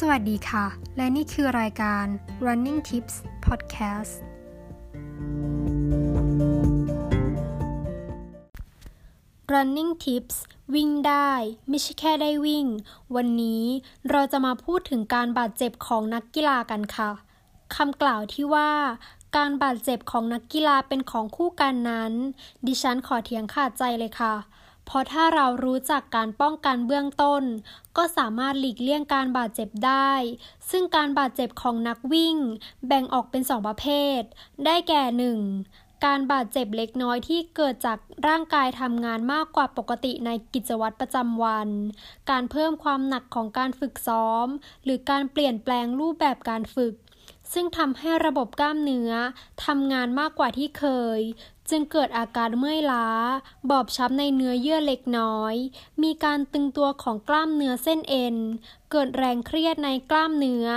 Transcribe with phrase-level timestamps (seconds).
[0.00, 2.04] สวัสดีค่ะ และนี่คือรายการ
[2.46, 3.14] Running Tips
[3.46, 4.12] Podcast
[9.52, 10.36] Running Tips
[10.74, 11.30] วิ่งได้
[11.68, 12.66] ไม่ใช่แค่ได้วิ่ง
[13.16, 13.64] วันนี้
[14.10, 17.10] เราจะมาพูดถึงการบาดเจ็บของนักกีฬากันค่ะ
[17.74, 18.70] คำกล่าวที่ว่า
[19.36, 22.12] การบาดเจ็บของนักกีฬาเป็นของคู่กันนั้น
[22.66, 27.42] ดิฉันขอเถียงขาดใจเลยค่ะเเพราะถ้าเรารู้จักการป้องกันเบื้องต้น
[27.96, 30.12] ก็สามารถหลีกเลี่ยงการบาดเจ็บได้
[30.70, 32.36] ซึ่งการบาดเจ็บของนักวิ่ง
[32.86, 33.86] แบ่งออกเป็นสองประเภ
[34.18, 34.20] ท
[34.64, 35.02] ได้แก่
[35.50, 36.04] 1.
[36.06, 41.68] การบาดเจ็บเล็กน้อยที่เกิดจากร่างกายทำงานมากกว่าปกติในกิจวัตรประจำวัน
[42.30, 44.46] การเพิ่มความหนักของการฝึกซ้อม
[44.84, 46.94] หรือการเปลี่ยนแปลงรูปแบบการฝึก
[47.52, 49.12] ซึ่งทำให้ระบบกล้ามเนื้อ
[49.64, 50.84] ทำงานมากกว่าที่เค
[51.18, 51.20] ย
[51.70, 53.08] จึงเกิดอาการเมื่อยล้า
[53.70, 55.54] บอบช้ำในเนื้อเยื่อเล็กน้อย
[56.02, 58.36] มีการตึงตัวของกล้ามเนื้อเส้นเอ็น
[58.90, 60.68] เกิดแรงเครียดในกล้ามเนื้อ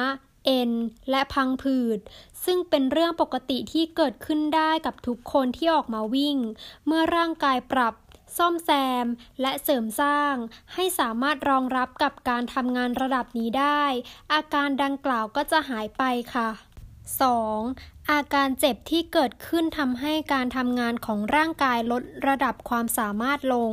[0.46, 0.72] เอ็น
[1.10, 2.00] และพังผืด
[2.46, 6.38] ซึ่งเป็นเรื่องปกติที่เกิดขึ้นได้กับทุกคนที่ออกมาวิ่ง
[6.86, 7.94] เมื่อร่างกายปรับ
[8.40, 8.70] ซ่อมแซ
[9.04, 9.06] ม
[9.42, 10.36] และเสริมสร้าง
[10.74, 13.84] ให้สามารถรองรับกับการทำงานระดับนี้ได้
[14.34, 16.50] อาการดังกล่าวก็จะหายไปค่ะ
[17.30, 18.12] 2.
[18.12, 23.72] อาการเจ็บที่เกิดขึ้นทำให้การทำงานของร่างกายลดระดับความสามารถลง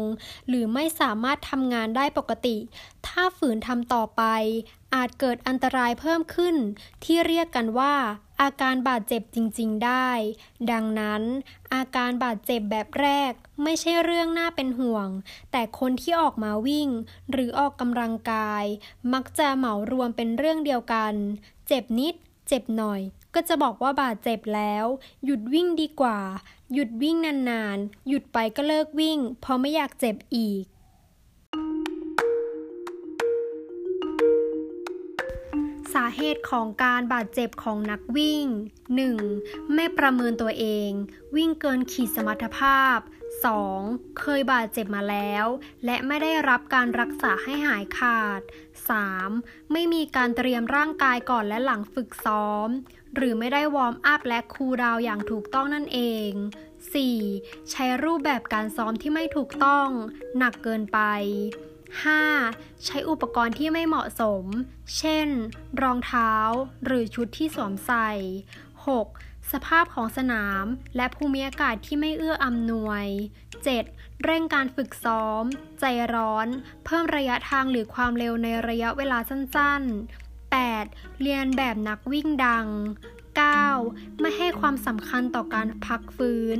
[0.49, 2.57] หรือไม่สามารถทำงานได้ปกติ
[3.07, 4.23] ถ้าฝืนทำต่อไป
[4.97, 6.57] อาจเกิดอันตรายเพิ่มขึ้น
[7.05, 7.95] ที่เรียกกันว่า
[8.43, 10.11] อาการบาดเจ็บจริง ๆ ได้
[10.71, 11.23] ดังนั้น
[11.75, 15.09] อาการบาดเจ็บแบบแรกไม่ใช่เรื่องน่าเป็นห่วง
[15.53, 16.89] แต่คนที่ออกมาวิ่ง
[17.31, 18.65] หรือออกกำลังกาย
[19.13, 21.15] มักจะเหมารวมเป็นเรื่องเดียวกัน
[21.69, 22.15] เจ็บนิด
[22.49, 23.01] เจ็บหน่อย
[23.35, 24.87] ก็จะบอกว่าบาดเจ็บแล้ว
[25.25, 26.19] หยุดวิ่งดีกว่า
[26.73, 27.17] หยุดวิ่ง
[27.51, 38.47] นานๆ หยุดไปก็เลิกวิ่ง เพราะไม่อยากเจ็บอีกาเหตุของการบาดเจ็บของนักวิ่ง
[39.11, 39.75] 1.
[39.75, 40.91] ไม่ประเมินตัวเอง
[41.37, 42.99] วิ่งเกินขีดสมรรถภาพ
[43.59, 44.19] 2.
[44.21, 45.47] เคยบาดเจ็บมาแล้ว
[45.85, 48.41] และไม่ได้รับการรักษาให้หายขาด
[49.07, 49.73] 3.
[49.73, 52.69] ไม่มีการเตรียมร่างกายก่อนและหลังฝึกซ้อม
[53.15, 56.31] หรือไม่ได้วอร์มอัพและคูลดาวอย่างถูกต้องนั่นเอง
[57.03, 57.71] 4.
[57.71, 59.89] ใช้รูปแบบการซ้อมที่ไม่ถูกต้อง
[60.39, 60.99] หนักเกินไป
[61.95, 62.85] 5.
[62.85, 64.45] ใช้อุปกรณ์ที่ไม่เหมาะสม
[64.99, 65.29] เช่น
[65.83, 66.33] รองเท้า
[66.85, 68.11] หรือชุดที่สวมใส่
[68.81, 69.53] 6.
[69.53, 70.65] สภาพของสนาม
[70.97, 73.07] และภูมิอากาศที่ไม่เอื้ออำนวย
[73.65, 74.25] 7.
[74.25, 75.45] เร่งการฝึกซ้อม
[75.81, 76.47] ใจร้อน
[76.85, 79.83] เพิ่มระยะทางหรือความเร็วในระยะเวลาสั้น
[80.23, 81.23] ๆ 8.
[81.23, 82.67] เรียนแบบนักวิ่งดัง
[83.45, 84.21] 9.
[84.21, 86.59] ไม่ให้ความสำคัญต่อการพักฟื้น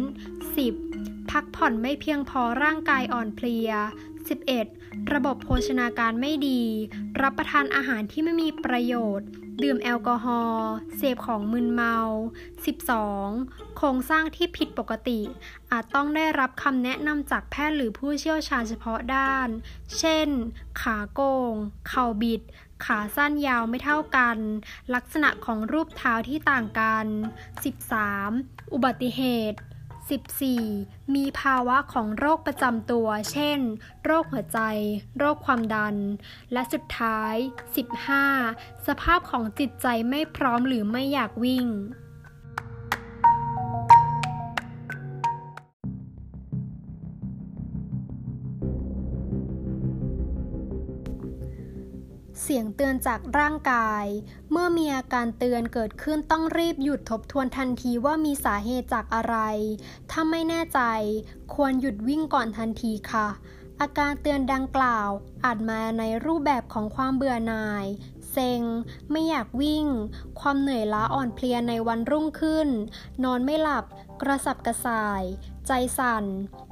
[0.65, 1.31] 10.
[1.31, 3.71] พักผ่อนไม่เพียงพอร่างกายอ่อนเพลีย
[4.69, 5.13] 11.
[5.13, 6.63] ระบบโภชนาการไม่ดี
[7.23, 9.29] รับประทานอาหารที่ไม่มีประโยชน์
[9.63, 11.97] ดื่มแอลกอฮอล์ เสพของมึนเมา
[12.87, 13.77] 12.
[13.77, 15.21] โครงสร้างที่ผิดปกติ
[15.71, 19.49] อาจต้องได้รับคำแนะนำจากแพทย์หรือผู้เชี่ยวชาญเฉพาะด้าน
[19.99, 20.29] เช่น
[20.81, 21.21] ขาโก
[21.51, 21.53] ง
[21.89, 22.43] เข่าบิด
[22.85, 24.39] ขาสั้นยาวไม่เท่ากัน
[24.95, 27.07] ลักษณะของรูปเท้าที่ต่างกัน
[27.91, 28.73] 13.
[28.73, 29.59] อุบัติเหตุ
[30.07, 31.15] 14.
[31.15, 33.59] มีภาวะของโรคประจำตัว เช่น
[34.05, 34.61] โรคหัวใจ
[35.19, 35.97] โรคความดัน
[36.53, 37.35] และสุดท้าย
[38.11, 38.87] 15.
[38.87, 41.67] สภาพของจิตใจไม่พร้อมหรือไม่อยากวิ่ง
[52.43, 54.05] เสียงเตือนจากร่างกาย
[54.51, 59.37] เมื่อมีอาการเตือนเกิดขึ้นต้องรีบหยุดทบทวนทันทีว่ามีสาเหตุจากอะไร
[60.11, 60.81] ถ้าไม่แน่ใจ
[61.55, 63.29] ควรหยุดวิ่งก่อนทันทีค่ะ
[63.81, 65.09] อาการเตือนดังกล่าว
[65.45, 67.87] อาจมาในรูปแบบของความเบื่อหน่าย
[68.31, 68.63] เซ็ง
[69.11, 69.87] ไม่อยากวิ่ง
[70.41, 72.69] ความเหนื่อยล้าอ่อนเพลียในวันรุ่งขึ้น
[73.25, 73.85] นอนไม่หลับ
[74.23, 75.23] กระสับกระส่าย
[75.67, 76.25] ใจสั่น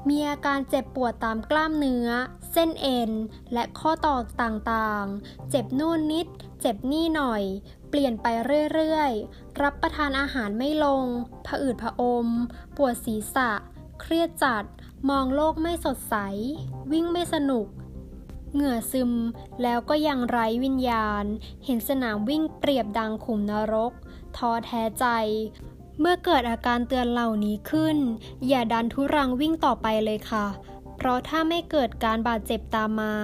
[0.08, 2.08] มีอาการเจ็บปวดตามกล้ามเนื้อ
[2.52, 3.10] เส้นเอ็น
[3.52, 6.26] และข้อต่อต่างๆ เจ็บนู่นนิด
[6.60, 7.42] เจ็บนี่หน่อย
[7.88, 8.26] เปลี่ยนไป
[8.72, 11.04] เรื่อยๆ รับประทานอาหารไม่ลง
[11.46, 12.26] ผะอืดผะอม
[12.76, 13.50] ปวดศีรษะ
[14.00, 14.64] เครียดจัด
[15.08, 16.14] มองโลกไม่สดใส
[16.92, 17.66] วิ่งไม่สนุก
[18.54, 19.12] เหงื่อซึม
[19.62, 21.24] แล้วก็ยังไร้วิญญาณ
[21.64, 23.92] เห็นสนามวิ่งเปรียบดังขุมนรก
[24.36, 25.06] ท้อแท้ใจ
[26.00, 27.96] เมื่อเกิดอาการเตือนเหล่านี้ขึ้น
[28.48, 30.46] อย่าดันทุรังวิ่งต่อไปเลยค่ะ
[30.96, 33.14] เพราะถ้าไม่เกิดการบาดเจ็บตามมา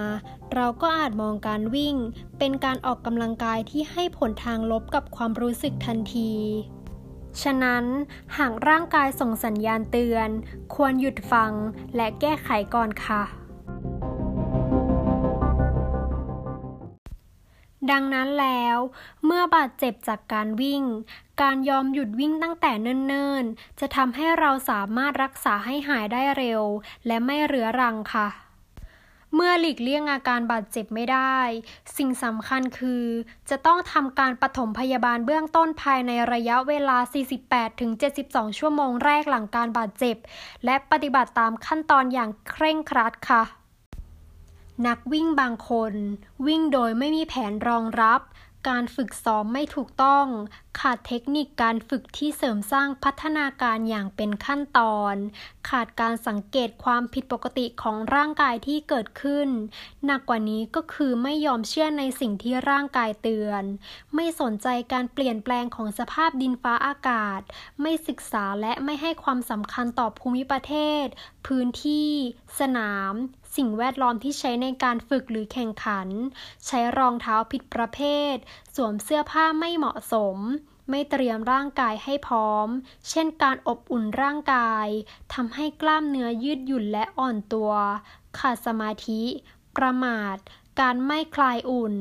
[0.53, 1.95] เราก็อาจมองการวิ่ง
[2.39, 6.33] เป็นการออกกำลังกายที่ให้ผลทางลบกับความรู้สึกทันที
[7.41, 7.83] ฉะนั้น
[8.37, 10.29] หากร่างกายส่งสัญญาณเตือน
[10.75, 11.51] ควรหยุดฟัง
[11.95, 13.23] และแก้ไขก่อนค่ะ
[17.89, 18.77] ดังนั้นแล้ว
[19.25, 20.83] เมื่อบาดเจ็บจากการวิ่ง
[21.41, 26.61] การยอมหยุดวิ่งตั้งแต่เนิ่นๆ จะทำให้เราสามารถรักษาให้หายได้เร็ว
[27.07, 28.29] และไม่เรื้อรังค่ะ
[29.35, 31.37] เมื่อหลีกเลี่ยงอาการบาดเจ็บไม่ได้
[31.97, 33.05] สิ่งสำคัญคือ
[33.49, 36.97] จะต้องทำการปฐมพยาบาลเบื้องต้นภายในระยะเวลา
[37.77, 40.17] 48-72 ชั่วโมงแรกหลังการบาดเจ็บ
[40.65, 43.43] และปฏิบัติตามขั้นตอนอย่างเคร่งครัดค่ะ
[44.87, 45.93] นักวิ่งบางคน
[46.45, 48.21] วิ่งโดยไม่มีแผนรองรับ
[48.67, 50.25] การฝึกซ้อมไม่ถูกต้อง
[50.79, 55.15] ขาดเทคนิคการฝึกที่เสริมสร้างพัฒนาการอย่างเป็นขั้นตอน
[55.69, 59.47] ขาดการสังเกตความผิดปกติของร่างกายที่เกิดขึ้น
[60.05, 63.63] หนักกว่านี้ก็คือไม่ยอมเชื่อในสิ่งที่ร่างกายเตือน
[64.15, 67.41] ไม่สนใจการเปลี่ยนแปลงของสภาพดินฟ้าอากาศ
[67.81, 71.05] ไม่ศึกษาและไม่ให้ความสำคัญต่อภูมิประเทศ
[71.47, 72.11] พื้นที่
[72.59, 73.13] สนาม
[73.55, 76.07] สิ่งแวดล้อมที่ใช้ในการฝึกหรือแข่งขัน
[76.65, 77.99] ใช้รองเท้าผิดประเภ
[78.33, 78.35] ท
[78.75, 80.37] สวมเสื้อผ้าไม่เหมาะสม
[80.89, 82.67] ไม่เตรียมร่างกายให้พร้อม
[83.09, 84.87] เช่นการอบอุ่นร่างกาย
[85.33, 87.71] ทำให้กล้ามเนื้อยืดหยุ่นและอ่อนตัว
[88.37, 89.21] ขาดสมาธิ
[89.77, 90.37] ประมาท
[90.79, 91.95] การไม่คลายอุ่น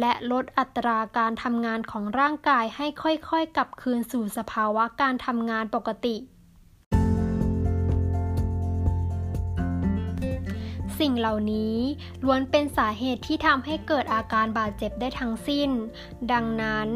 [0.00, 6.16] และลดอัตราการทำงานของร่างกายให้ค่อยๆ กลับคืนสู่สภาวะการทำงานปกติ
[11.00, 11.76] สิ่งเหล่านี้
[12.24, 15.70] ล้วนเป็นสาเหตุที่ทำให้เกิดอาการบาดเจ็บได้ทั้งสิ้น
[16.32, 16.88] ดังนั้น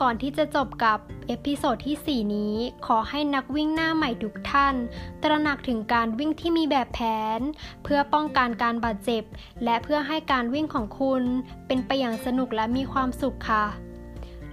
[0.00, 2.56] ก่อนที่จะจบกับ episode ที่ 4 นี้
[2.86, 4.74] ขอให้นักวิ่งหน้าใหม่ทุกท่าน
[5.22, 7.00] ตระหนักถึงการวิ่งที่มีแบบแผ
[7.38, 7.40] น
[7.82, 9.24] เพื่อป้องกันการบาดเจ็บ
[9.64, 11.22] และเพื่อให้การวิ่งของคุณ
[11.66, 13.66] เป็นไปอย่างสนุกและมีความสุขค่ะ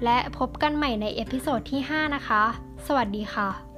[0.04, 2.44] และพบกันใหม่ใน episode ที่ 5 นะคะ
[2.86, 3.69] สวัสดีค่ะ